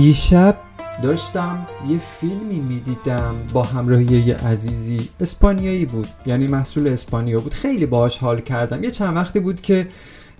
دیشب 0.00 0.56
داشتم 1.02 1.66
یه 1.88 1.98
فیلمی 1.98 2.60
می‌دیدم 2.60 3.34
با 3.52 3.62
همراهی 3.62 4.04
یه 4.04 4.34
عزیزی. 4.34 5.08
اسپانیایی 5.20 5.86
بود. 5.86 6.08
یعنی 6.26 6.46
محصول 6.46 6.88
اسپانیا 6.88 7.40
بود. 7.40 7.54
خیلی 7.54 7.86
باهاش 7.86 8.18
حال 8.18 8.40
کردم. 8.40 8.84
یه 8.84 8.90
چند 8.90 9.16
وقتی 9.16 9.40
بود 9.40 9.60
که 9.60 9.86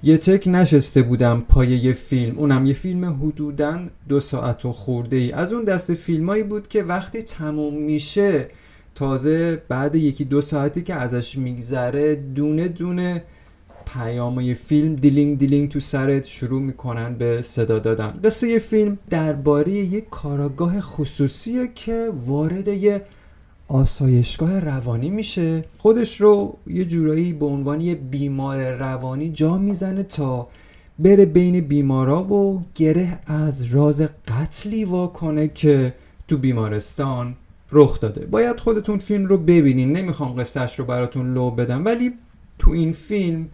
یه 0.02 0.18
تک 0.18 0.48
نشسته 0.48 1.02
بودم 1.02 1.44
پای 1.48 1.68
یه 1.68 1.92
فیلم. 1.92 2.38
اونم 2.38 2.66
یه 2.66 2.74
فیلم 2.74 3.04
حدودا 3.04 3.78
دو 4.08 4.20
ساعت 4.20 4.64
و 4.64 4.72
خرده 4.72 5.16
ای 5.16 5.32
از 5.32 5.52
اون 5.52 5.64
دست 5.64 5.94
فیلمایی 5.94 6.42
بود 6.42 6.68
که 6.68 6.82
وقتی 6.82 7.22
تموم 7.22 7.74
میشه 7.74 8.48
تازه 8.94 9.62
بعد 9.68 9.94
یکی 9.94 10.24
دو 10.24 10.40
ساعتی 10.40 10.82
که 10.82 10.94
ازش 10.94 11.38
میگذره 11.38 12.14
دونه 12.14 12.68
دونه 12.68 13.24
پیامای 13.94 14.54
فیلم 14.54 14.94
دیلینگ 14.94 15.38
دیلینگ 15.38 15.68
تو 15.68 15.80
سرت 15.80 16.24
شروع 16.24 16.62
می‌کنن 16.62 17.14
به 17.14 17.42
صدا 17.42 17.78
دادن. 17.78 18.20
قصه 18.24 18.58
فیلم 18.58 18.98
درباره 19.10 19.72
یه 19.72 20.00
کاراگاه 20.00 20.80
خصوصیه 20.80 21.68
که 21.74 22.10
وارد 22.26 22.68
یه 22.68 23.02
آسایشگاه 23.68 24.60
روانی 24.60 25.10
میشه. 25.10 25.64
خودش 25.78 26.20
رو 26.20 26.56
یه 26.66 26.84
جورایی 26.84 27.32
به 27.32 27.46
عنوان 27.46 27.80
یه 27.80 27.94
بیمار 27.94 28.72
روانی 28.72 29.30
جا 29.30 29.58
می‌زنه 29.58 30.02
تا 30.02 30.48
بره 30.98 31.26
بین 31.26 31.60
بیمارا 31.60 32.22
و 32.22 32.62
گره 32.74 33.18
از 33.26 33.74
راز 33.74 34.02
قتلی 34.28 34.84
وا 34.84 35.06
کنه 35.06 35.48
که 35.48 35.94
تو 36.28 36.38
بیمارستان 36.38 37.34
رخ 37.72 38.00
داده. 38.00 38.26
باید 38.26 38.60
خودتون 38.60 38.98
فیلم 38.98 39.26
رو 39.26 39.38
ببینین. 39.38 39.92
نمی‌خوام 39.92 40.34
قصهش 40.34 40.78
رو 40.78 40.84
براتون 40.84 41.34
لو 41.34 41.50
بدم. 41.50 41.84
ولی 41.84 42.12
تو 42.58 42.70
این 42.70 42.92
فیلم 42.92 43.48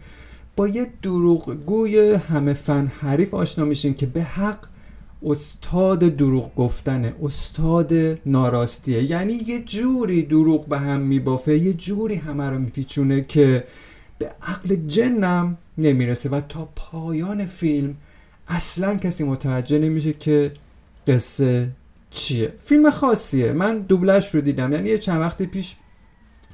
با 0.57 0.67
یه 0.67 0.87
دروغگوی 1.01 2.13
همه 2.13 2.53
فن 2.53 2.87
حریف 2.87 3.33
آشنا 3.33 3.65
میشین 3.65 3.93
که 3.93 4.05
به 4.05 4.23
حق 4.23 4.59
استاد 5.25 5.99
دروغ 5.99 6.55
گفتنه 6.55 7.15
استاد 7.21 7.93
ناراستیه. 8.25 9.03
یعنی 9.11 9.33
یه 9.33 9.59
جوری 9.59 10.21
دروغ 10.23 10.67
به 10.67 10.79
هم 10.79 10.99
میبافه 11.01 11.57
یه 11.57 11.73
جوری 11.73 12.15
همه 12.15 12.49
رو 12.49 12.59
میپیچونه 12.59 13.21
که 13.21 13.63
به 14.19 14.31
عقل 14.41 14.75
جنم 14.75 15.57
نمی‌رسه 15.77 16.29
و 16.29 16.41
تا 16.41 16.69
پایان 16.75 17.45
فیلم 17.45 17.95
اصلا 18.47 18.95
کسی 18.95 19.23
متوجه 19.23 19.79
نمیشه 19.79 20.13
که 20.13 20.51
قصه 21.07 21.69
چیه. 22.11 22.53
فیلم 22.63 22.91
خاصیه. 22.91 23.51
من 23.51 23.79
دوبلش 23.79 24.35
رو 24.35 24.41
دیدم. 24.41 24.73
یعنی 24.73 24.89
یه 24.89 24.97
چند 24.97 25.21
وقت 25.21 25.41
پیش 25.41 25.75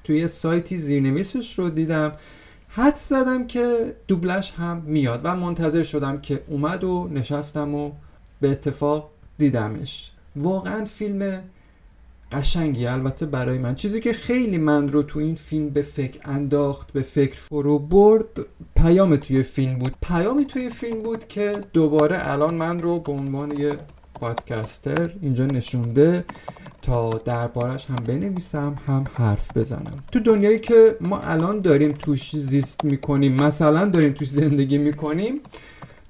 توی 0.03 0.17
یه 0.19 0.27
سایتی 0.27 0.77
زیرنویسش 0.77 1.59
رو 1.59 1.69
دیدم. 1.69 2.11
حد 2.75 2.95
زدم 2.95 3.47
که 3.47 3.95
دوبلش 4.07 4.51
هم 4.51 4.81
میاد 4.85 5.21
و 5.23 5.35
منتظر 5.35 5.83
شدم 5.83 6.21
که 6.21 6.43
اومد 6.47 6.83
و 6.83 7.09
نشستم 7.11 7.75
و 7.75 7.91
به 8.41 8.51
اتفاق 8.51 9.09
دیدمش. 9.37 10.11
واقعا 10.35 10.85
فیلم 10.85 11.43
قشنگی 12.31 12.85
البته 12.85 13.25
برای 13.25 13.57
من. 13.57 13.75
چیزی 13.75 13.99
که 13.99 14.13
خیلی 14.13 14.57
من 14.57 14.89
رو 14.89 15.03
تو 15.03 15.19
این 15.19 15.35
فیلم 15.35 15.69
به 15.69 15.81
فکر 15.81 16.19
انداخت 16.29 16.91
به 16.91 17.01
فکر 17.01 17.35
فرو 17.35 17.79
برد 17.79 18.45
پیام 18.75 19.15
توی 19.15 19.43
فیلم 19.43 19.79
بود. 19.79 19.95
پیامی 20.01 20.45
توی 20.45 20.69
فیلم 20.69 20.99
بود 20.99 21.27
که 21.27 21.51
دوباره 21.73 22.31
الان 22.31 22.53
من 22.53 22.79
رو 22.79 22.99
به 22.99 23.11
عنوان 23.11 23.59
یه 23.59 23.69
پادکستر 24.21 25.13
اینجا 25.21 25.45
نشونده 25.45 26.25
تا 26.83 27.09
دربارش 27.09 27.85
هم 27.85 27.95
بنویسم 28.07 28.75
هم 28.87 29.03
حرف 29.17 29.57
بزنم. 29.57 29.95
تو 30.11 30.19
دنیایی 30.19 30.59
که 30.59 30.97
ما 31.01 31.19
الان 31.19 31.59
داریم 31.59 31.89
توش 31.89 32.35
زیست 32.35 32.85
می‌کنیم 32.85 33.43
مثلا 33.43 33.85
داریم 33.85 34.11
توش 34.11 34.29
زندگی 34.29 34.77
می‌کنیم 34.77 35.41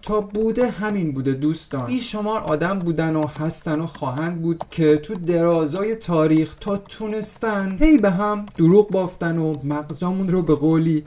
تا 0.02 0.20
بوده 0.20 0.70
همین 0.70 1.12
بوده 1.12 1.34
دوستان. 1.34 1.90
این 1.90 2.00
شمار 2.00 2.42
آدم 2.42 2.80
بودن 2.80 3.16
و 3.16 3.28
هستن 3.28 3.80
و 3.80 3.86
خواهند 3.86 4.42
بود 4.42 4.64
که 4.70 4.98
تو 4.98 5.14
درازای 5.14 5.96
تاریخ 5.96 6.54
تا 6.54 6.78
تونستن 6.78 7.78
هی 7.80 7.98
به 7.98 8.12
هم 8.12 8.46
دروغ 8.58 8.90
بافتن 8.90 9.38
و 9.38 9.56
مغزامون 9.64 10.28
رو 10.28 10.42
به 10.42 10.56
قولی 10.56 11.04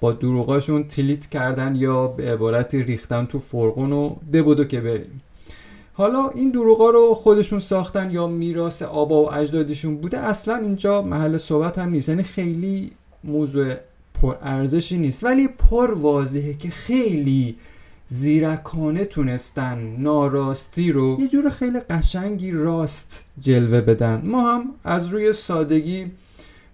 با 0.00 0.12
دروغاشون 0.12 0.84
تلیت 0.84 1.26
کردن 1.26 1.76
یا 1.76 2.06
به 2.06 2.32
عبارتی 2.32 2.82
ریختن 2.82 3.24
تو 3.26 3.38
فرقون 3.38 3.92
و 3.92 4.16
ده 4.32 4.64
که 4.64 4.80
بریم. 4.80 5.20
حالا 5.94 6.28
این 6.28 6.50
دروغا 6.50 6.90
رو 6.90 7.14
خودشون 7.14 7.60
ساختن 7.60 8.10
یا 8.10 8.26
میراث 8.26 8.82
آبا 8.82 9.24
و 9.24 9.34
اجدادشون 9.34 9.96
بوده 9.96 10.18
اصلا 10.18 10.56
اینجا 10.56 11.02
محل 11.02 11.38
صحبت 11.38 11.78
هم 11.78 11.90
نیست. 11.90 12.08
یعنی 12.08 12.22
خیلی 12.22 12.92
موضوع 13.24 13.74
پر 14.14 14.36
ارزشی 14.42 14.98
نیست. 14.98 15.24
ولی 15.24 15.48
پر 15.48 15.94
واضحه 15.94 16.54
که 16.54 16.70
خیلی 16.70 17.56
زیرکانه 18.06 19.04
تونستن 19.04 19.96
ناراستی 19.98 20.92
رو 20.92 21.16
یه 21.20 21.28
جور 21.28 21.50
خیلی 21.50 21.80
قشنگی 21.80 22.50
راست 22.50 23.24
جلوه 23.40 23.80
بدن. 23.80 24.22
ما 24.24 24.54
هم 24.54 24.74
از 24.84 25.06
روی 25.06 25.32
سادگی 25.32 26.10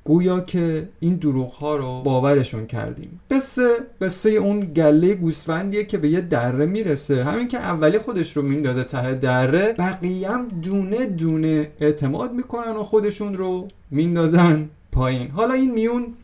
گویا 0.08 0.40
که 0.40 0.88
این 1.00 1.14
دروغ 1.16 1.52
ها 1.52 1.76
رو 1.76 2.02
باورشون 2.02 2.66
کردیم. 2.66 3.20
قصه 3.30 3.68
قصه 4.00 4.30
اون 4.30 4.60
گله 4.60 5.14
گوسفندیه 5.14 5.84
که 5.84 5.98
به 5.98 6.08
یه 6.08 6.20
دره 6.20 6.66
می‌رسه. 6.66 7.24
همین 7.24 7.48
که 7.48 7.58
اولی 7.58 7.98
خودش 7.98 8.36
رو 8.36 8.42
میندازه 8.42 8.84
ته 8.84 9.14
دره 9.14 9.74
بقیه 9.78 10.30
هم 10.30 10.48
دونه 10.48 11.06
دونه 11.06 11.70
اعتماد 11.80 12.32
می‌کنن 12.32 12.76
و 12.76 12.82
خودشون 12.82 13.36
رو 13.36 13.68
میندازن 13.90 14.68
پایین. 14.92 15.30
حالا 15.30 15.54
این 15.54 15.72
میون 15.72 16.14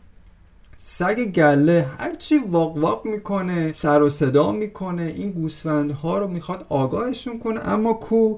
سگ 0.77 1.25
گله 1.25 1.85
هرچی 1.97 2.37
واق 2.37 2.77
واق 2.77 3.05
می‌کنه 3.05 3.71
سر 3.71 4.01
و 4.01 4.09
صدا 4.09 4.51
می‌کنه 4.51 5.03
این 5.03 5.31
گوسفندها 5.31 6.19
رو 6.19 6.27
می‌خواد 6.27 6.65
آگاهشون 6.69 7.39
کنه 7.39 7.59
اما 7.67 7.93
کو 7.93 8.37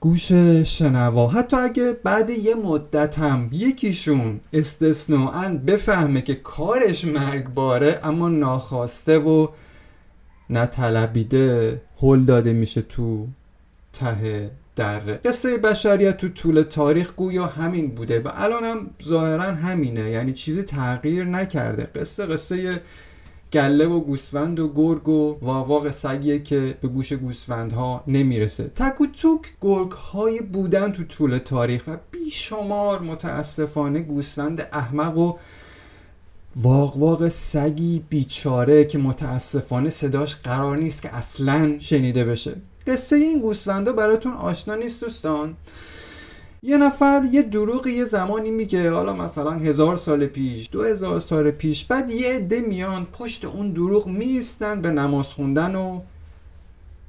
گوش 0.00 0.32
شنوا. 0.64 1.28
حتی 1.28 1.56
اگه 1.56 1.92
بعد 2.04 2.30
یه 2.30 2.54
مدت 2.54 3.18
هم 3.18 3.48
یکیشون 3.52 4.40
استثناعا 4.52 5.60
بفهمه 5.66 6.22
که 6.22 6.34
کارش 6.34 7.04
مرگباره 7.04 8.00
اما 8.02 8.28
ناخواسته 8.28 9.18
و 9.18 9.48
نطلبیده 10.50 11.80
هل 12.02 12.24
داده 12.24 12.52
میشه 12.52 12.82
تو 12.82 13.26
ته 13.92 14.50
دره. 14.76 15.14
قصه 15.14 15.58
بشریت 15.58 16.16
تو 16.16 16.28
طول 16.28 16.62
تاریخ 16.62 17.14
گویا 17.14 17.46
همین 17.46 17.94
بوده 17.94 18.20
و 18.20 18.30
الان 18.34 18.64
هم 18.64 18.90
ظاهرا 19.04 19.42
همینه. 19.42 20.10
یعنی 20.10 20.32
چیزی 20.32 20.62
تغییر 20.62 21.24
نکرده. 21.24 21.84
قصه 21.84 22.26
قصه 22.26 22.82
گله 23.56 23.86
و 23.86 24.00
گوسفند 24.00 24.60
و 24.60 24.72
گرگ 24.72 25.08
و 25.08 25.38
واواق 25.42 25.90
سگیه 25.90 26.42
که 26.42 26.78
به 26.80 26.88
گوش 26.88 27.12
گوسفندها 27.12 28.04
نمی‌رسه. 28.06 28.64
تک 28.64 29.00
و 29.00 29.06
توک 29.06 29.40
گرگ 29.60 29.90
های 29.90 30.40
بودن 30.40 30.92
تو 30.92 31.04
طول 31.04 31.38
تاریخ 31.38 31.82
و 31.86 31.96
بیشمار 32.10 33.00
متاسفانه 33.00 34.00
گوسفند 34.00 34.68
احمق 34.72 35.18
و 35.18 35.36
واق 36.56 36.96
واق 36.96 37.28
سگی 37.28 38.04
بیچاره 38.08 38.84
که 38.84 38.98
متاسفانه 38.98 39.90
صداش 39.90 40.36
قرار 40.36 40.76
نیست 40.76 41.02
که 41.02 41.14
اصلا 41.14 41.76
شنیده 41.78 42.24
بشه. 42.24 42.56
قصه 42.86 43.16
این 43.16 43.40
گوسفندا 43.40 43.92
براتون 43.92 44.32
آشنا 44.32 44.74
نیست 44.74 45.00
دوستان. 45.00 45.56
یه 46.66 46.76
نفر 46.76 47.28
یه 47.32 47.42
دروغ 47.42 47.86
یه 47.86 48.04
زمانی 48.04 48.50
میگه 48.50 48.90
حالا 48.90 49.12
مثلا 49.12 49.50
هزار 49.50 49.96
سال 49.96 50.26
پیش 50.26 50.68
دو 50.72 50.82
هزار 50.82 51.20
سال 51.20 51.50
پیش 51.50 51.84
بعد 51.84 52.10
یه 52.10 52.28
عده 52.28 52.60
میان 52.60 53.06
پشت 53.12 53.44
اون 53.44 53.72
دروغ 53.72 54.06
میستن 54.06 54.80
به 54.80 54.90
نماز 54.90 55.26
خوندن 55.26 55.74
و 55.74 56.00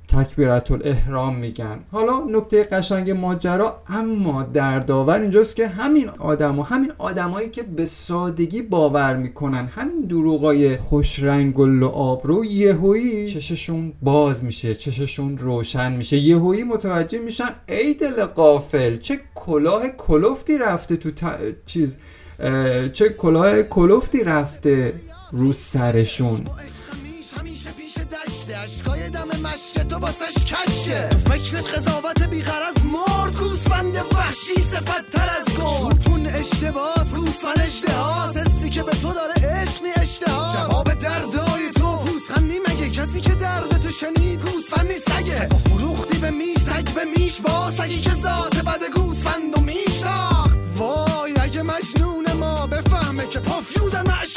تکبیرت 0.07 0.71
الاحرام 0.71 1.35
میگن. 1.35 1.79
حالا 1.91 2.19
نکته 2.19 2.63
قشنگ 2.63 3.11
ماجرا 3.11 3.81
اما 3.87 4.43
دردآور 4.43 5.19
اینجاست 5.19 5.55
که 5.55 5.67
همین 5.67 6.09
آدم 6.09 6.59
و 6.59 6.63
همین 6.63 6.91
آدمایی 6.97 7.49
که 7.49 7.63
به 7.63 7.85
سادگی 7.85 8.61
باور 8.61 9.17
می‌کنن 9.17 9.65
همین 9.65 10.01
دروغای 10.01 10.77
خوش 10.77 11.23
رنگ 11.23 11.59
و 11.59 11.65
لعاب 11.65 12.27
رو 12.27 12.45
یهویی 12.45 13.27
چششون 13.27 13.93
باز 14.01 14.43
میشه 14.43 14.75
چششون 14.75 15.37
روشن 15.37 15.91
میشه. 15.91 16.17
یهویی 16.17 16.63
متوجه 16.63 17.19
میشن 17.19 17.49
ای 17.69 17.93
دل 17.93 18.25
قافل 18.25 18.97
چه 18.97 19.19
کلاه 19.35 19.87
کلفتی 19.87 20.57
رفته 20.57 20.95
تو 20.95 21.11
چیز 21.65 21.97
چه 22.93 23.09
کلاه 23.09 23.61
کلفتی 23.61 24.23
رفته 24.23 24.93
رو 25.31 25.53
سرشون. 25.53 26.45
عشقای 28.67 29.09
دم 29.09 29.27
مشک 29.43 29.87
تو 29.89 29.97
واسش 29.97 30.35
کشکه. 30.43 31.09
فکرش 31.09 31.63
قضاوت 31.63 32.23
بیغرز 32.23 32.85
مرد. 32.85 33.37
گوسفند 33.37 33.95
وحشی 33.95 34.61
صفت 34.61 35.09
تر 35.09 35.29
از 35.39 35.57
گرد. 35.57 36.03
چون 36.03 36.27
اشتباس 36.27 37.15
گوسفند 37.15 37.59
اشتهاس. 37.59 38.37
حسی 38.37 38.69
که 38.69 38.83
به 38.83 38.91
تو 38.91 39.13
داره 39.13 39.33
عشق 39.33 39.83
نی 39.83 39.89
اشتهاس. 39.95 40.55
جواب 40.55 40.93
دردای 40.93 41.71
تو 41.75 41.97
پوسخندی 41.97 42.59
مگه؟ 42.59 42.89
کسی 42.89 43.21
که 43.21 43.35
درد 43.35 43.77
تو 43.81 43.91
شنید 43.91 44.41
گوسفندی 44.41 44.95
سگه. 45.07 45.49
فروختی 45.69 46.17
به 46.17 46.29
میش 46.29 46.57
سگ 46.57 46.93
به 46.95 47.05
میش 47.05 47.41
با 47.41 47.71
سگی 47.71 48.01
که 48.01 48.11
ذات 48.11 48.55
بد 48.55 48.83
گوسفند 48.95 49.57
و 49.57 49.61
میشناخت. 49.61 50.57
وای 50.75 51.33
اگه 51.39 51.61
مجنون 51.61 52.33
ما 52.33 52.67
بفهمه 52.67 53.27
که 53.27 53.39
پافیوزن 53.39 54.07
معشوقه 54.07 54.36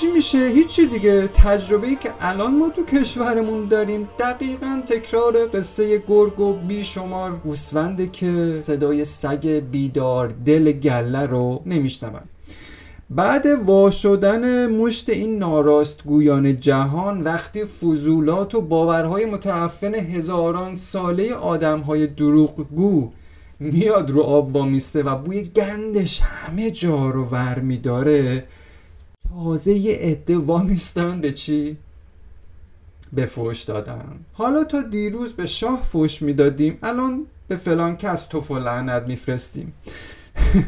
چی 0.00 0.06
میشه؟ 0.06 0.38
هیچی 0.38 0.86
دیگه. 0.86 1.26
تجربه 1.26 1.86
ای 1.86 1.96
که 1.96 2.10
الان 2.20 2.54
ما 2.54 2.68
تو 2.68 2.84
کشورمون 2.84 3.68
داریم. 3.68 4.08
دقیقا 4.18 4.82
تکرار 4.86 5.46
قصه 5.46 6.02
گرگ 6.08 6.40
و 6.40 6.52
بیشمار. 6.52 7.36
گوسفنده 7.36 8.06
که 8.06 8.54
صدای 8.56 9.04
سگ 9.04 9.62
بیدار 9.70 10.34
دل 10.44 10.72
گله 10.72 11.26
رو 11.26 11.62
نمیشنون 11.66 12.20
بعد 13.10 13.46
وا 13.46 13.90
شدن 13.90 14.66
مشت 14.66 15.10
این 15.10 15.38
ناراست 15.38 16.04
گویان 16.04 16.60
جهان 16.60 17.20
وقتی 17.20 17.64
فضولات 17.64 18.54
و 18.54 18.60
باورهای 18.60 19.24
متعفن 19.24 19.94
هزاران 19.94 20.74
ساله 20.74 21.34
آدمهای 21.34 22.06
دروغگو 22.06 23.10
میاد 23.60 24.10
رو 24.10 24.22
آب 24.22 24.56
وامیسته 24.56 25.02
و 25.02 25.16
بوی 25.16 25.42
گندش 25.42 26.20
همه 26.20 26.70
جا 26.70 27.10
رو 27.10 27.24
ور 27.24 27.58
میداره. 27.58 28.44
تازه 29.44 29.72
یه 29.72 29.96
عده 29.96 30.36
وامیستن 30.36 31.20
به 31.20 31.32
چی؟ 31.32 31.76
به 33.12 33.26
فوش 33.26 33.62
دادن 33.62 34.20
حالا 34.32 34.64
تا 34.64 34.82
دیروز 34.82 35.32
به 35.32 35.46
شاه 35.46 35.82
فوش 35.82 36.22
می‌دادیم 36.22 36.78
الان 36.82 37.26
به 37.48 37.56
فلان 37.56 37.96
کس 37.96 38.22
توف 38.22 38.50
و 38.50 38.58
لعنت 38.58 39.02
میفرستیم 39.02 39.72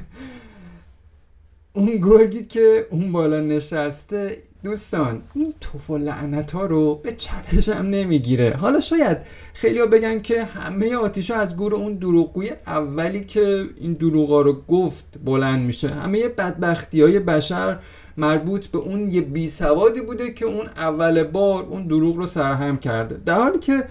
اون 1.73 1.97
گرگی 1.97 2.45
که 2.45 2.87
اون 2.91 3.13
بالا 3.13 3.41
نشسته 3.41 4.43
دوستان 4.65 5.23
این 5.35 5.55
توف 5.61 5.91
و 5.91 5.99
لعنت 5.99 6.51
ها 6.51 6.67
رو 6.67 6.95
به 6.95 7.13
چپش 7.13 7.69
هم 7.69 7.87
نمی‌گیره. 7.87 8.57
حالا 8.57 8.81
شاید 8.81 9.19
خیلی 9.55 9.87
بگن 9.87 10.21
که 10.21 10.45
همه 10.45 10.97
آتیش 10.97 11.31
ها 11.31 11.37
از 11.37 11.57
گور 11.57 11.75
اون 11.75 11.95
دروغگوی 11.95 12.51
اولی 12.67 13.25
که 13.25 13.67
این 13.81 13.93
دروغا 13.93 14.41
رو 14.41 14.63
گفت 14.69 15.05
بلند 15.25 15.67
میشه. 15.67 15.89
همه 15.89 16.29
بدبختی 16.29 17.03
های 17.03 17.21
بشر 17.21 17.79
مربوط 18.17 18.67
به 18.67 18.79
اون 18.79 19.11
یه 19.11 19.21
بی 19.21 19.49
سوادی 19.49 20.01
بوده 20.01 20.33
که 20.33 20.45
اون 20.45 20.67
اول 20.67 21.25
بار 21.25 21.65
اون 21.65 21.87
دروغ 21.87 22.17
رو 22.17 22.27
سرهم 22.27 22.77
کرده. 22.77 23.17
در 23.25 23.35
حالی 23.35 23.59
که 23.59 23.85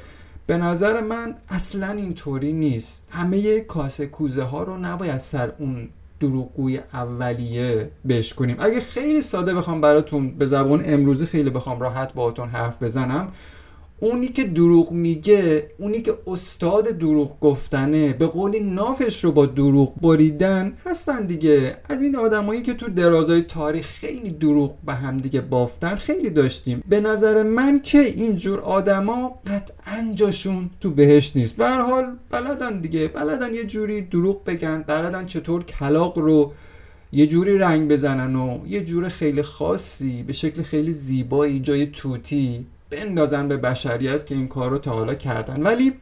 به 0.48 0.58
نظر 0.58 1.02
من 1.02 1.36
اصلا 1.50 1.92
اینطوری 1.92 2.54
نیست. 2.54 3.08
همه 3.10 3.60
کاسه 3.60 4.08
کوزه 4.08 4.44
ها 4.44 4.64
رو 4.64 4.78
نباید 4.78 5.18
سر 5.18 5.52
اون 5.60 5.90
دروغگوی 6.20 6.80
اولیه 6.94 7.92
بش 8.10 8.34
کنیم. 8.34 8.56
اگه 8.60 8.80
خیلی 8.80 9.22
ساده 9.22 9.54
بخوام 9.54 9.82
براتون 9.82 10.38
به 10.38 10.46
زبان 10.46 10.82
امروزی 10.86 11.26
خیلی 11.26 11.50
بخوام 11.50 11.80
راحت 11.80 12.14
باهاتون 12.14 12.50
حرف 12.50 12.84
بزنم 12.84 13.32
اونی 14.00 14.28
که 14.28 14.44
دروغ 14.44 14.92
میگه 14.92 15.70
اونی 15.80 16.02
که 16.02 16.14
استاد 16.28 16.90
دروغ 16.90 17.40
گفتنه 17.40 18.14
به 18.14 18.28
قولی 18.28 18.60
نافش 18.60 19.24
رو 19.24 19.32
با 19.32 19.46
دروغ 19.46 20.02
بریدن 20.02 20.74
هستن 20.86 21.26
دیگه. 21.26 21.78
از 21.90 22.02
این 22.02 22.16
آدمایی 22.16 22.62
که 22.62 22.74
تو 22.74 22.88
درازای 22.88 23.42
تاریخ 23.42 23.86
خیلی 23.86 24.30
دروغ 24.30 24.76
به 24.86 24.94
هم 24.94 25.18
دیگه 25.18 25.42
بافتن 25.42 25.96
خیلی 25.96 26.30
داشتیم. 26.30 26.84
به 26.90 27.00
نظر 27.00 27.44
من 27.44 27.82
که 27.82 28.00
اینجور 28.00 28.60
آدما 28.60 29.40
قطعا 29.46 30.12
جاشون 30.16 30.70
تو 30.80 30.92
بهشت 30.92 31.38
نیست. 31.38 31.56
به 31.56 31.70
حال 31.70 32.18
بلدن 32.30 32.82
دیگه. 32.82 33.08
بلدن 33.08 33.56
یه 33.56 33.64
جوری 33.64 34.02
دروغ 34.02 34.44
بگن 34.44 34.84
بلدن 34.88 35.26
چطور 35.26 35.64
کلاق 35.64 36.18
رو 36.18 36.52
یه 37.12 37.28
جوری 37.28 37.58
رنگ 37.58 37.92
بزنن 37.92 38.36
و 38.36 38.60
یه 38.68 38.84
جور 38.84 39.10
خیلی 39.10 39.42
خاصی 39.42 40.24
به 40.24 40.34
شکل 40.34 40.62
خیلی 40.62 40.94
زیبایی 40.94 41.60
جای 41.60 41.86
توتی. 41.86 42.66
بندازن 42.90 43.48
به 43.48 43.58
بشریت 43.58 44.26
که 44.26 44.36
این 44.36 44.48
کار 44.48 44.70
رو 44.70 44.78
تا 44.78 44.92
حالا 44.92 45.14
کردن. 45.14 45.64
ولی 45.64 45.94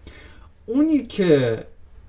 اونی 0.66 1.06
که 1.06 1.60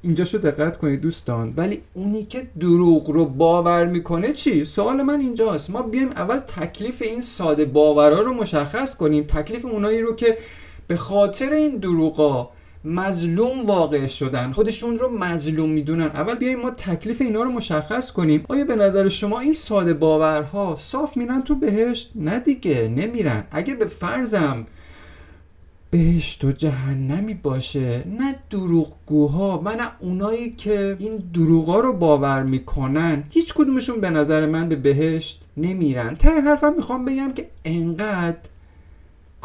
اینجا 0.03 0.25
شو 0.25 0.39
دقت 0.39 0.77
کنید 0.77 1.01
دوستان 1.01 1.55
ولی 1.57 1.83
اونی 1.95 2.25
که 2.25 2.47
دروغ 2.61 3.11
رو 3.11 3.25
باور 3.25 3.87
می‌کنه 3.87 4.33
چی؟ 4.33 4.65
سوال 4.65 5.03
من 5.03 5.21
اینجاست. 5.21 5.71
ما 5.71 5.83
بیایم 5.83 6.11
اول 6.11 6.39
تکلیف 6.39 7.03
این 7.03 7.21
ساده 7.21 7.65
باورا 7.65 8.21
رو 8.21 8.35
مشخص 8.35 8.97
کنیم. 8.97 9.25
تکلیف 9.25 9.65
اونایی 9.65 10.01
رو 10.01 10.17
که 10.17 10.39
به 10.87 10.97
خاطر 10.97 11.53
این 11.53 11.77
دروغا 11.77 12.51
مظلوم 12.85 13.67
واقع 13.67 14.07
شدن. 14.07 14.53
خودشون 14.53 14.99
رو 14.99 15.19
مظلوم 15.19 15.71
می‌دونن. 15.71 16.07
اول 16.07 16.35
بیایم 16.35 16.61
ما 16.61 16.71
تکلیف 16.71 17.21
اینا 17.21 17.43
رو 17.43 17.51
مشخص 17.51 18.13
کنیم. 18.13 18.45
آیا 18.49 18.65
به 18.65 18.77
نظر 18.77 19.09
شما 19.09 19.41
این 19.41 19.53
ساده 19.53 19.95
باورها 19.95 20.77
صاف 20.79 21.17
میرن 21.17 21.43
تو 21.43 21.55
بهشت؟ 21.55 22.13
نه 22.15 22.41
دیگه 22.41 22.89
نمیرن. 22.89 23.45
اگه 23.51 23.75
به 23.75 23.85
فرضم 23.85 24.67
بهشت 25.91 26.45
و 26.45 26.53
جهنمی 26.53 27.35
باشه 27.35 28.05
نه 28.19 28.37
دروغگوها 28.51 29.63
و 29.65 29.69
نه 29.69 29.89
اونایی 30.01 30.51
که 30.51 30.97
این 30.99 31.17
دروغا 31.35 31.81
رو 31.81 31.93
باور 31.93 32.43
می‌کنن 32.43 33.25
هیچ 33.31 33.55
کدومشون 33.55 34.01
به 34.01 34.11
نظر 34.11 34.47
من 34.47 34.69
به 34.69 34.77
بهشت 34.77 35.45
نمیرن. 35.57 36.15
تا 36.15 36.31
حرفم 36.31 36.75
می‌خوام 36.77 37.05
بگم 37.05 37.33
که 37.33 37.49
انقدر 37.65 38.39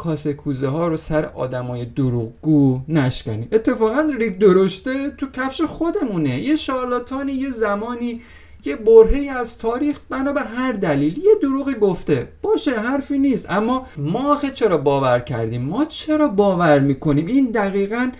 کاسه 0.02 0.32
کوزه 0.34 0.68
ها 0.68 0.88
رو 0.88 0.96
سر 0.96 1.24
آدمای 1.24 1.84
دروغگو 1.84 2.80
نشکنیم 2.88 3.48
اتفاقا 3.52 4.08
ریک 4.18 4.38
درشته 4.38 5.10
تو 5.10 5.26
کفش 5.32 5.60
خودمونه. 5.60 6.40
یه 6.40 6.56
شارلاتانی 6.56 7.32
یه 7.32 7.50
زمانی 7.50 8.20
یه 8.64 8.76
برهی 8.76 9.28
از 9.28 9.58
تاریخ 9.58 9.98
بنا 10.10 10.32
به 10.32 10.40
هر 10.40 10.72
دلیل. 10.72 11.18
یه 11.18 11.34
دروغی 11.42 11.74
گفته. 11.74 12.28
باشه 12.42 12.70
حرفی 12.70 13.18
نیست. 13.18 13.50
اما 13.50 13.86
ما 13.96 14.34
آخه 14.34 14.50
چرا 14.50 14.78
باور 14.78 15.18
کردیم؟ 15.18 15.62
ما 15.62 15.84
چرا 15.84 16.28
باور 16.28 16.78
می‌کنیم؟ 16.80 17.26
این 17.26 17.50
دقیقا 17.50 18.10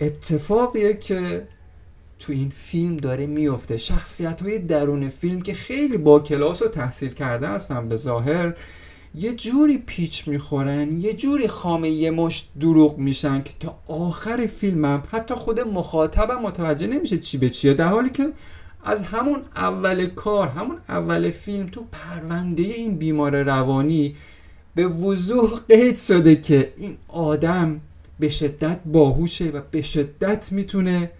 اتفاقیه 0.00 0.94
که 0.94 1.48
تو 2.18 2.32
این 2.32 2.52
فیلم 2.56 2.96
داره 2.96 3.26
میفته 3.26 3.76
شخصیت 3.76 4.42
های 4.42 4.58
درون 4.58 5.08
فیلم 5.08 5.42
که 5.42 5.54
خیلی 5.54 5.98
با 5.98 6.20
کلاس 6.20 6.62
و 6.62 6.68
تحصیل 6.68 7.10
کرده 7.10 7.46
هستن 7.48 7.88
به 7.88 7.96
ظاهر. 7.96 8.54
یه 9.14 9.34
جوری 9.34 9.78
پیچ 9.78 10.28
می‌خورن 10.28 11.00
یه 11.00 11.12
جوری 11.12 11.48
خامه 11.48 11.90
یه 11.90 12.10
مشت 12.10 12.50
دروغ 12.60 12.98
میشن 12.98 13.42
که 13.42 13.52
تا 13.60 13.78
آخر 13.86 14.46
فیلمم 14.46 15.02
حتی 15.12 15.34
خود 15.34 15.60
مخاطبم 15.60 16.40
متوجه 16.42 16.86
نمیشه 16.86 17.18
چی 17.18 17.38
به 17.38 17.50
چیه. 17.50 17.74
در 17.74 17.88
حالی 17.88 18.10
که 18.10 18.32
از 18.84 19.02
همون 19.02 19.42
اول 19.56 20.06
کار 20.06 20.48
همون 20.48 20.76
اول 20.88 21.30
فیلم 21.30 21.66
تو 21.66 21.84
پرونده 21.92 22.62
این 22.62 22.96
بیمار 22.96 23.42
روانی 23.42 24.14
به 24.74 24.86
وضوح 24.86 25.60
قید 25.68 25.96
شده 25.96 26.34
که 26.36 26.72
این 26.76 26.96
آدم 27.08 27.80
به 28.18 28.28
شدت 28.28 28.80
باهوشه 28.86 29.44
و 29.44 29.60
به 29.70 29.82
شدت 29.82 30.52
می‌تونه 30.52 31.10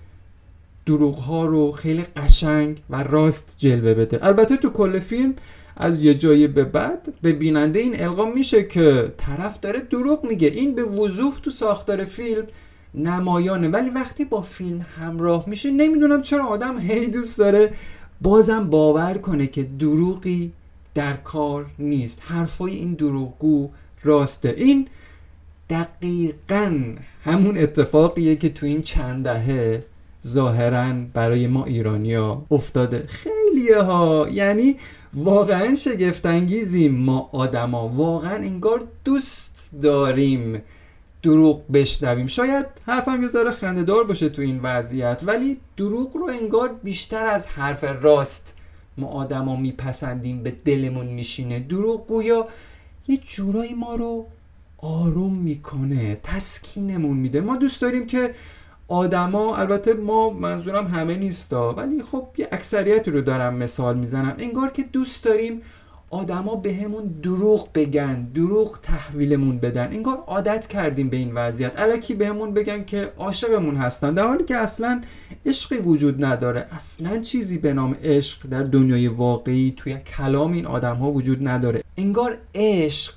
دروغ 0.86 1.14
ها 1.14 1.46
رو 1.46 1.72
خیلی 1.72 2.02
قشنگ 2.16 2.82
و 2.90 3.02
راست 3.02 3.56
جلوه 3.58 3.94
بده. 3.94 4.26
البته 4.26 4.56
تو 4.56 4.70
کل 4.70 4.98
فیلم 4.98 5.34
از 5.76 6.04
یه 6.04 6.14
جایی 6.14 6.46
به 6.46 6.64
بعد 6.64 7.14
به 7.22 7.32
بیننده 7.32 7.80
این 7.80 8.02
القا 8.02 8.24
میشه 8.24 8.64
که 8.64 9.12
طرف 9.16 9.60
داره 9.60 9.80
دروغ 9.80 10.24
میگه. 10.24 10.48
این 10.48 10.74
به 10.74 10.82
وضوح 10.82 11.38
تو 11.42 11.50
ساختار 11.50 12.04
فیلم 12.04 12.46
نمایانه. 12.94 13.68
ولی 13.68 13.90
وقتی 13.90 14.24
با 14.24 14.42
فیلم 14.42 14.86
همراه 14.98 15.44
میشه 15.48 15.70
نمی‌دونم 15.70 16.22
چرا 16.22 16.46
آدم 16.46 16.78
هی 16.78 17.06
دوست 17.06 17.38
داره 17.38 17.72
بازم 18.20 18.70
باور 18.70 19.14
کنه 19.14 19.46
که 19.46 19.62
دروغی 19.62 20.52
در 20.94 21.16
کار 21.16 21.66
نیست. 21.78 22.22
حرفای 22.24 22.72
این 22.72 22.94
دروغگو 22.94 23.70
راسته. 24.02 24.54
این 24.56 24.88
دقیقا 25.70 26.82
همون 27.24 27.58
اتفاقیه 27.58 28.36
که 28.36 28.48
تو 28.48 28.66
این 28.66 28.82
چند 28.82 29.24
دهه 29.24 29.84
ظاهرا 30.26 30.94
برای 31.14 31.46
ما 31.46 31.64
ایرانیا 31.64 32.42
افتاده. 32.50 33.06
خیلیه 33.08 33.82
ها 33.82 34.28
یعنی 34.32 34.76
واقعا 35.14 35.74
شگفتانگیزیم 35.74 36.94
ما 36.94 37.30
آدما 37.32 37.88
واقعا 37.88 38.34
انگار 38.34 38.88
دوست 39.04 39.70
داریم 39.82 40.62
دروغ 41.22 41.62
بشنویم. 41.72 42.26
شاید 42.26 42.66
حرفم 42.86 43.22
یه 43.22 43.28
ذره 43.28 43.50
خندهدار 43.50 44.04
باشه 44.04 44.28
تو 44.28 44.42
این 44.42 44.60
وضعیت 44.62 45.22
ولی 45.26 45.56
دروغ 45.76 46.16
رو 46.16 46.30
انگار 46.42 46.74
بیشتر 46.82 47.26
از 47.26 47.46
حرف 47.46 47.84
راست 47.84 48.54
ما 48.98 49.06
آدما 49.06 49.56
میپسندیم 49.56 50.42
به 50.42 50.50
دلمون 50.64 51.06
میشینه. 51.06 51.60
دروغ 51.60 52.06
گویا 52.06 52.48
یه 53.08 53.16
جورایی 53.16 53.74
ما 53.74 53.94
رو 53.94 54.26
آروم 54.78 55.38
می‌کنه 55.38 56.18
تسکینمون 56.22 57.16
میده. 57.16 57.40
ما 57.40 57.56
دوست 57.56 57.82
داریم 57.82 58.06
که 58.06 58.34
آدما 58.88 59.56
البته 59.56 59.94
ما 59.94 60.30
منظورم 60.30 60.86
همه 60.86 61.16
نیستا 61.16 61.72
ولی 61.72 62.02
خب 62.02 62.28
یه 62.36 62.48
اکثریت 62.52 63.08
رو 63.08 63.20
دارم 63.20 63.54
مثال 63.54 63.96
می‌زنم. 63.98 64.34
انگار 64.38 64.70
که 64.70 64.82
دوست 64.82 65.24
داریم 65.24 65.62
آدما 66.10 66.56
بهمون 66.56 67.08
به 67.08 67.20
دروغ 67.22 67.68
بگن 67.74 68.22
دروغ 68.34 68.78
تحویلمون 68.82 69.58
بدن. 69.58 69.86
انگار 69.92 70.16
عادت 70.26 70.66
کردیم 70.66 71.08
به 71.08 71.16
این 71.16 71.34
وضعیت. 71.34 71.72
الکی 71.76 72.14
بهمون 72.14 72.54
بگن 72.54 72.84
که 72.84 73.12
عاشقمون 73.16 73.76
هستن. 73.76 74.14
در 74.14 74.26
حالی 74.26 74.44
که 74.44 74.56
اصلا 74.56 75.02
عشقی 75.46 75.76
وجود 75.76 76.24
نداره. 76.24 76.66
اصلا 76.70 77.18
چیزی 77.18 77.58
به 77.58 77.72
نام 77.72 77.96
عشق 78.02 78.48
در 78.48 78.62
دنیای 78.62 79.08
واقعی 79.08 79.74
توی 79.76 79.94
کلام 79.94 80.52
این 80.52 80.66
آدم 80.66 80.96
ها 80.96 81.10
وجود 81.10 81.48
نداره. 81.48 81.82
انگار 81.96 82.38
عشق 82.54 83.14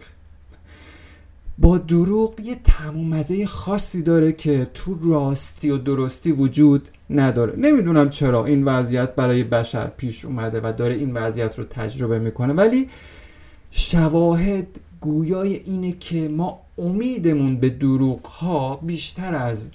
با 1.59 1.77
دروغ 1.77 2.39
یه 2.43 2.57
تموم 2.63 3.09
مزه 3.09 3.45
خاصی 3.45 4.01
داره 4.01 4.31
که 4.31 4.67
تو 4.73 4.99
راستی 5.11 5.69
و 5.69 5.77
درستی 5.77 6.31
وجود 6.31 6.89
نداره. 7.09 7.53
نمی‌دونم 7.57 8.09
چرا 8.09 8.45
این 8.45 8.63
وضعیت 8.63 9.15
برای 9.15 9.43
بشر 9.43 9.87
پیش 9.87 10.25
اومده 10.25 10.61
و 10.63 10.73
داره 10.77 10.95
این 10.95 11.13
وضعیت 11.13 11.59
رو 11.59 11.65
تجربه 11.65 12.19
می‌کنه 12.19 12.53
ولی 12.53 12.87
شواهد 13.71 14.67
گویای 15.01 15.53
اینه 15.55 15.91
که 15.91 16.29
ما 16.29 16.59
امیدمون 16.77 17.57
به 17.57 17.69
دروغ 17.69 18.25
ها 18.25 18.75
بیشتر 18.75 19.35
از 19.35 19.69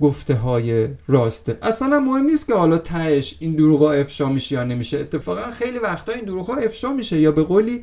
گفته 0.00 0.34
های 0.34 0.88
راسته. 1.08 1.58
اصلا 1.62 2.00
مهم 2.00 2.24
نیست 2.24 2.46
که 2.46 2.54
حالا 2.54 2.78
تهش 2.78 3.36
این 3.40 3.54
دروغ 3.54 3.80
ها 3.80 3.92
افشا 3.92 4.28
میشه 4.28 4.54
یا 4.54 4.64
نمیشه. 4.64 4.98
اتفاقا 4.98 5.50
خیلی 5.50 5.78
وقتا 5.78 6.12
این 6.12 6.24
دروغ 6.24 6.46
ها 6.46 6.56
افشا 6.56 6.92
میشه 6.92 7.20
یا 7.20 7.32
به 7.32 7.42
قولی 7.42 7.82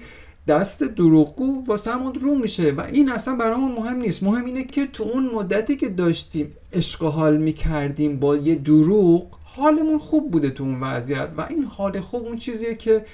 دست 0.50 0.84
دروغگو 0.84 1.64
واسه 1.68 1.92
همون 1.92 2.14
رو 2.14 2.36
میشه 2.36 2.72
و 2.72 2.82
این 2.82 3.12
اصلا 3.12 3.36
برامون 3.36 3.72
مهم 3.72 3.98
نیست. 3.98 4.24
مهم 4.24 4.46
اینه 4.46 4.64
که 4.64 4.86
تو 4.86 5.04
اون 5.04 5.30
مدتی 5.34 5.76
که 5.76 5.90
داشتیم 5.90 6.52
عشق 6.74 7.04
حال 7.04 7.38
می‌کردیم 7.38 8.20
با 8.20 8.36
یه 8.36 8.56
دروغ 8.56 9.28
حالمون 9.44 9.98
خوب 9.98 10.32
بوده 10.32 10.50
تو 10.50 10.64
اون 10.64 10.80
وضعیت 10.82 11.30
و 11.38 11.46
این 11.50 11.64
حال 11.64 12.00
خوب 12.00 12.26
اون 12.26 12.38
چیزیه 12.38 12.76
که 12.76 13.06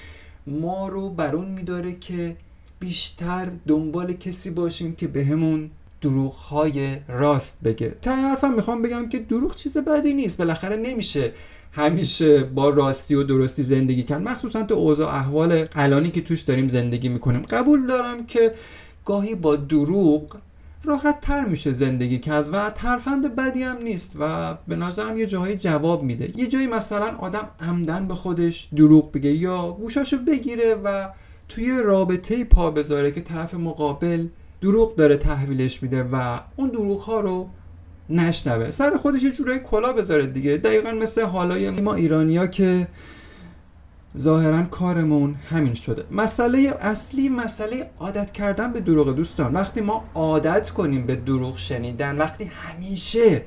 ما 0.46 0.88
رو 0.88 1.10
برون 1.10 1.48
میداره 1.48 1.96
که 2.00 2.36
بیشتر 2.80 3.50
دنبال 3.66 4.12
کسی 4.12 4.50
باشیم 4.50 4.94
که 4.94 5.06
بهمون 5.08 5.60
به 5.62 5.70
دروغ 6.00 6.32
های 6.32 6.96
راست 7.08 7.58
بگه. 7.64 7.94
تا 8.02 8.16
حرفم 8.16 8.54
می‌خوام 8.54 8.82
بگم 8.82 9.08
که 9.08 9.18
دروغ 9.18 9.54
چیز 9.54 9.78
بدی 9.78 10.14
نیست 10.14 10.36
بالاخره 10.36 10.76
نمیشه. 10.76 11.32
همیشه 11.76 12.44
با 12.44 12.68
راستی 12.68 13.14
و 13.14 13.22
درستی 13.22 13.62
زندگی 13.62 14.02
کرد. 14.02 14.28
مخصوصا 14.28 14.62
تو 14.62 14.74
اوضاع 14.74 15.14
احوال 15.14 15.66
الانی 15.74 16.10
که 16.10 16.20
توش 16.20 16.42
داریم 16.42 16.68
زندگی 16.68 17.08
می‌کنیم. 17.08 17.42
قبول 17.42 17.86
دارم 17.86 18.26
که 18.26 18.54
گاهی 19.04 19.34
با 19.34 19.56
دروغ 19.56 20.36
راحت 20.84 21.20
تر 21.20 21.44
میشه 21.44 21.72
زندگی 21.72 22.18
کرد 22.18 22.48
و 22.52 22.70
ترفند 22.70 23.36
بدی 23.36 23.62
هم 23.62 23.76
نیست 23.82 24.12
و 24.20 24.54
به 24.68 24.76
نظرم 24.76 25.18
یه 25.18 25.26
جاهای 25.26 25.56
جواب 25.56 26.02
میده. 26.02 26.32
یه 26.36 26.46
جایی 26.46 26.66
مثلا 26.66 27.16
آدم 27.18 27.48
عمدن 27.60 28.08
به 28.08 28.14
خودش 28.14 28.68
دروغ 28.76 29.12
بگه 29.12 29.30
یا 29.30 29.72
گوشاشو 29.72 30.16
بگیره 30.16 30.74
و 30.74 31.08
توی 31.48 31.82
رابطه 31.84 32.44
پا 32.44 32.70
بذاره 32.70 33.10
که 33.10 33.20
طرف 33.20 33.54
مقابل 33.54 34.28
دروغ 34.60 34.96
داره 34.96 35.16
تحویلش 35.16 35.82
میده 35.82 36.02
و 36.12 36.40
اون 36.56 36.68
دروغ 36.68 37.00
ها 37.00 37.20
رو 37.20 37.48
نشنوه. 38.10 38.70
سر 38.70 38.96
خودش 38.96 39.22
یه 39.22 39.30
جورایی 39.30 39.58
کلا 39.58 39.92
بذاره 39.92 40.26
دیگه. 40.26 40.56
دقیقا 40.56 40.92
مثل 40.92 41.22
حالای 41.22 41.70
ما 41.70 41.94
ایرانیا 41.94 42.46
که 42.46 42.88
ظاهرا 44.18 44.62
کارمون 44.62 45.34
همین 45.50 45.74
شده. 45.74 46.04
مسئله 46.10 46.76
اصلی 46.80 47.28
مسئله 47.28 47.90
عادت 47.98 48.30
کردن 48.32 48.72
به 48.72 48.80
دروغ 48.80 49.10
دوستان. 49.10 49.52
وقتی 49.52 49.80
ما 49.80 50.04
عادت 50.14 50.70
کنیم 50.70 51.06
به 51.06 51.16
دروغ 51.16 51.56
شنیدن 51.56 52.18
وقتی 52.18 52.44
همیشه 52.44 53.42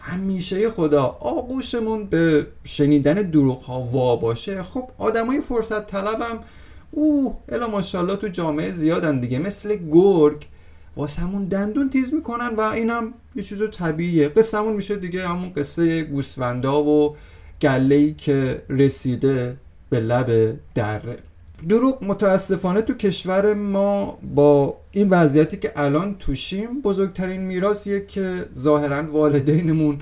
همیشه 0.00 0.70
خدا 0.70 1.04
آغوشمون 1.20 2.04
به 2.06 2.46
شنیدن 2.64 3.14
دروغ 3.14 3.62
ها 3.62 3.80
وا 3.80 4.16
باشه 4.16 4.62
خب 4.62 4.90
آدمای 4.98 5.40
فرصت 5.40 5.86
طلبم 5.86 6.38
اوه 6.90 7.36
الا 7.48 7.66
ماشاءالله 7.68 8.16
تو 8.16 8.28
جامعه 8.28 8.72
زیادن 8.72 9.20
دیگه. 9.20 9.38
مثل 9.38 9.76
گرگ 9.92 10.46
واسه 10.96 11.22
همون 11.22 11.44
دندون 11.44 11.90
تیز 11.90 12.14
می‌کنن 12.14 12.54
و 12.56 12.60
اینم 12.60 13.14
یه 13.34 13.42
چیز 13.42 13.70
طبیعیه. 13.70 14.28
قصهمون 14.28 14.72
میشه 14.72 14.96
دیگه 14.96 15.28
همون 15.28 15.50
قصه 15.50 16.02
گوسفندا 16.02 16.82
و 16.82 17.16
گله 17.60 18.12
که 18.12 18.62
رسیده 18.68 19.56
به 19.90 20.00
لب 20.00 20.58
دره 20.74 21.18
دروغ 21.68 22.04
متاسفانه 22.04 22.82
تو 22.82 22.94
کشور 22.94 23.54
ما 23.54 24.18
با 24.34 24.76
این 24.90 25.08
وضعیتی 25.08 25.56
که 25.56 25.72
الان 25.76 26.14
توشیم 26.18 26.80
بزرگترین 26.82 27.40
میراثیه 27.40 28.06
که 28.06 28.46
ظاهرا 28.56 29.02
والدینمون 29.02 29.98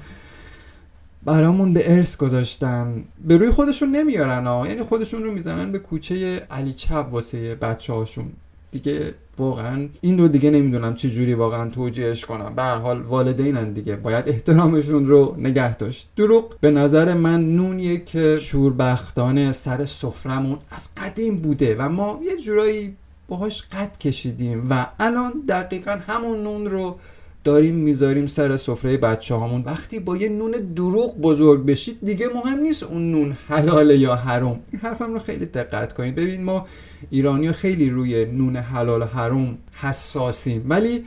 برامون 1.24 1.72
به 1.72 1.92
ارث 1.92 2.16
گذاشتن. 2.16 3.04
به 3.24 3.36
روی 3.36 3.50
خودشون 3.50 3.90
نمیارن 3.90 4.46
ها. 4.46 4.66
یعنی 4.68 4.82
خودشون 4.82 5.22
رو 5.22 5.32
می‌زنن 5.32 5.72
به 5.72 5.78
کوچه 5.78 6.36
علی 6.50 6.72
چپ 6.72 7.08
واسه 7.10 7.54
بچه 7.54 7.92
هاشون 7.92 8.32
دیگه 8.74 9.14
واقعا 9.38 9.88
این 10.00 10.18
رو 10.18 10.28
دیگه 10.28 10.50
نمی‌دونم 10.50 10.94
چه 10.94 11.10
جوری 11.10 11.34
واقعا 11.34 11.70
توجیهش 11.70 12.24
کنم. 12.24 12.54
به 12.54 12.62
هر 12.62 12.76
حال 12.76 13.02
والدینن 13.02 13.72
دیگه. 13.72 13.96
باید 13.96 14.28
احترامشون 14.28 15.06
رو 15.06 15.34
نگه 15.38 15.76
داشت. 15.76 16.08
دروغ. 16.16 16.44
به 16.60 16.70
نظر 16.70 17.14
من 17.14 17.56
نونیه 17.56 17.98
که 17.98 18.36
شوربختانه 18.40 19.52
سر 19.52 19.84
سفرمون 19.84 20.58
از 20.70 20.88
قدیم 20.94 21.36
بوده 21.36 21.76
و 21.78 21.88
ما 21.88 22.20
یه 22.22 22.36
جورایی 22.36 22.96
باهاش 23.28 23.62
قد 23.62 23.98
کشیدیم 23.98 24.66
و 24.70 24.86
الان 24.98 25.32
دقیقا 25.48 25.98
همون 26.08 26.42
نون 26.42 26.66
رو 26.66 26.98
داریم 27.44 27.74
می‌ذاریم 27.74 28.26
سر 28.26 28.56
سفره 28.56 28.96
بچه 28.96 29.34
هامون 29.34 29.62
وقتی 29.66 29.98
با 29.98 30.16
یه 30.16 30.28
نون 30.28 30.50
دروغ 30.50 31.20
بزرگ 31.20 31.66
بشید 31.66 31.98
دیگه 32.02 32.28
مهم 32.34 32.58
نیست 32.58 32.82
اون 32.82 33.10
نون 33.10 33.36
حلاله 33.48 33.98
یا 33.98 34.14
حروم 34.14 34.60
این 34.72 34.80
حرفم 34.80 35.12
رو 35.12 35.18
خیلی 35.18 35.46
دقت 35.46 35.92
کنید. 35.92 36.14
ببین 36.14 36.44
ما 36.44 36.66
ایرانی 37.10 37.52
خیلی 37.52 37.90
روی 37.90 38.24
نون 38.24 38.56
حلال 38.56 39.02
و 39.02 39.04
حروم 39.04 39.58
حساسیم. 39.74 40.66
ولی 40.68 41.04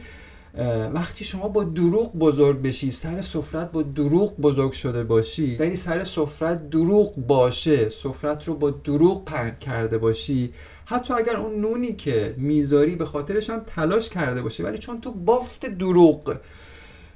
وقتی 0.93 1.25
شما 1.25 1.47
با 1.47 1.63
دروغ 1.63 2.15
بزرگ 2.15 2.61
بشی 2.61 2.91
سر 2.91 3.21
سفرت 3.21 3.71
با 3.71 3.81
دروغ 3.81 4.37
بزرگ 4.37 4.71
شده 4.71 5.03
باشی 5.03 5.57
یعنی 5.59 5.75
سر 5.75 6.03
سفرت 6.03 6.69
دروغ 6.69 7.15
باشه 7.15 7.89
سفرت 7.89 8.47
رو 8.47 8.53
با 8.53 8.69
دروغ 8.69 9.25
پهن 9.25 9.55
کرده 9.55 9.97
باشی 9.97 10.53
حتی 10.85 11.13
اگر 11.13 11.35
اون 11.35 11.61
نونی 11.61 11.93
که 11.93 12.35
می‌ذاری 12.37 12.95
به 12.95 13.05
خاطرش 13.05 13.49
هم 13.49 13.61
تلاش 13.65 14.09
کرده 14.09 14.41
باشی 14.41 14.63
ولی 14.63 14.77
چون 14.77 15.01
تو 15.01 15.11
بافت 15.11 15.65
دروغ 15.65 16.37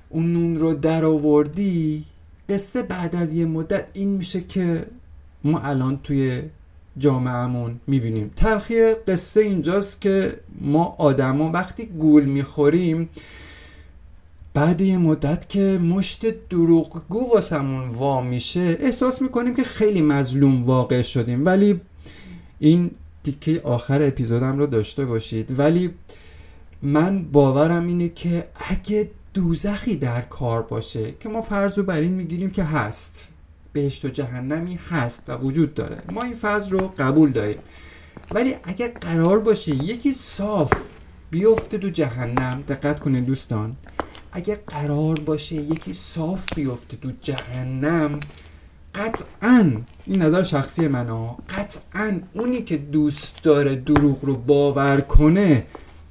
اون 0.10 0.34
نون 0.34 0.58
رو 0.58 0.74
در 0.74 1.06
آوردی 1.06 2.06
قصه 2.50 2.82
بعد 2.82 3.16
از 3.16 3.34
یه 3.34 3.46
مدت 3.46 3.90
این 3.94 4.10
میشه 4.10 4.42
که 4.42 4.86
ما 5.44 5.60
الان 5.60 6.00
توی 6.04 6.42
جامعهمون 6.98 7.80
می‌بینیم. 7.88 8.32
تلخی 8.36 8.94
قصه 8.94 9.42
اینجاست 9.42 10.02
که 10.02 10.40
ما 10.62 10.96
آدما 10.98 11.52
وقتی 11.52 11.86
گول 11.86 12.26
می‌خوریم 12.26 13.10
بعد 14.54 14.82
یه 14.82 14.98
مدت 14.98 15.50
که 15.50 15.80
مشت 15.84 16.50
دروغگو 16.50 17.30
واسمون 17.34 17.90
وا 17.90 18.22
میشه 18.22 18.78
احساس 18.80 19.22
می‌کنیم 19.22 19.56
که 19.56 19.64
خیلی 19.64 20.02
مظلوم 20.02 20.64
واقع 20.64 21.02
شدیم. 21.02 21.46
ولی 21.46 21.82
این 22.60 22.92
تیکه 23.24 23.62
آخر 23.64 24.02
اپیزودم 24.02 24.58
رو 24.58 24.68
داشته 24.68 25.06
باشید. 25.06 25.60
ولی 25.60 25.94
من 26.82 27.24
باورم 27.24 27.88
اینه 27.88 28.10
که 28.10 28.48
اگه 28.56 29.10
دوزخی 29.34 29.96
در 29.96 30.22
کار 30.22 30.62
باشه 30.62 31.14
که 31.20 31.30
ما 31.30 31.42
فرض 31.42 31.78
رو 31.78 31.84
بر 31.84 32.00
این 32.00 32.12
می‌گیریم 32.12 32.50
که 32.50 32.64
هست. 32.64 33.28
بهشت 33.74 34.06
و 34.06 34.10
جهنمی 34.10 34.80
هست 34.90 35.24
و 35.28 35.38
وجود 35.38 35.74
داره. 35.74 36.02
ما 36.12 36.22
این 36.22 36.34
فرض 36.34 36.72
رو 36.72 36.92
قبول 36.98 37.32
داریم. 37.32 37.60
ولی 38.32 38.56
اگه 38.64 38.88
قرار 38.88 39.40
باشه 39.40 39.76
یکی 39.76 40.14
صاف 40.14 40.72
بیفته 41.32 41.78
دو 41.78 41.90
جهنم 41.90 42.64
دقت 42.68 43.00
کنید 43.00 43.26
دوستان 43.26 43.76
اگه 44.32 44.56
قرار 44.68 45.20
باشه 45.20 45.56
یکی 45.56 45.94
صاف 45.94 46.46
بیفته 46.56 46.98
تو 46.98 47.12
جهنم 47.22 48.20
قطعا 48.96 49.72
این 50.06 50.22
نظر 50.22 50.44
شخصی 50.44 50.88
من 50.88 51.08
ها 51.08 51.38
قطعا 51.50 52.20
اونی 52.34 52.62
که 52.62 52.78
دوست 52.78 53.44
داره 53.44 53.76
دروغ 53.76 54.26
رو 54.26 54.36
باور 54.36 55.02
کنه 55.02 55.66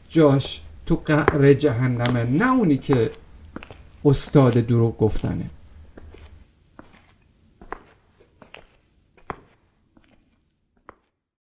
جاش 0.09 0.63
تو 0.87 0.97
قعر 1.05 1.53
جهنمه 1.53 2.25
نه 2.25 2.53
اونی 2.53 2.77
که 2.77 3.11
استاد 4.05 4.53
دروغ 4.53 4.99
گفتنه. 4.99 5.51